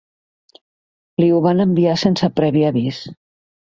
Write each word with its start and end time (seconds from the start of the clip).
Li 1.23 1.29
ho 1.35 1.43
van 1.49 1.63
enviar 1.69 1.97
sense 2.07 2.35
previ 2.43 2.69
avís. 2.75 3.09